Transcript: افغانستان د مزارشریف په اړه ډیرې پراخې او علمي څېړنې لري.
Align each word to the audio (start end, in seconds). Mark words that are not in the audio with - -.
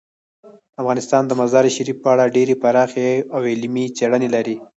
افغانستان 0.81 1.23
د 1.27 1.31
مزارشریف 1.41 1.97
په 2.03 2.09
اړه 2.13 2.33
ډیرې 2.35 2.55
پراخې 2.63 3.09
او 3.35 3.41
علمي 3.51 3.85
څېړنې 3.97 4.29
لري. 4.35 4.55